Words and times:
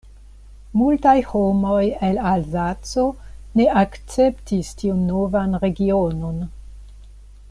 Multaj 0.79 1.11
homoj 1.33 1.83
el 2.07 2.17
Alzaco 2.31 3.05
ne 3.61 3.67
akceptis 3.83 4.75
tiun 4.81 5.07
novan 5.13 5.57
regionon. 5.67 6.45